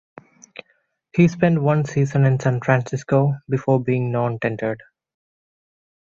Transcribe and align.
He 1.15 1.27
spent 1.27 1.61
one 1.61 1.85
season 1.85 2.25
in 2.25 2.39
San 2.39 2.59
Francisco 2.59 3.35
before 3.47 3.79
being 3.83 4.11
non-tendered. 4.11 4.81